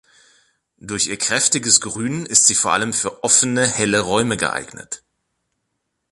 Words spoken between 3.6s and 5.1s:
helle Räume geeignet.